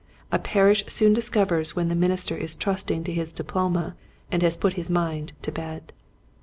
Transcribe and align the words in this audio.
A 0.31 0.39
parish 0.39 0.83
soon 0.87 1.13
dis 1.13 1.29
covers 1.29 1.75
when 1.75 1.87
the 1.87 1.93
minister 1.93 2.35
is 2.35 2.55
trusting 2.55 3.03
to 3.03 3.13
his 3.13 3.31
diploma 3.31 3.95
and 4.31 4.41
has 4.41 4.57
put 4.57 4.73
his 4.73 4.89
mind 4.89 5.33
to 5.43 5.51
bed. 5.51 5.93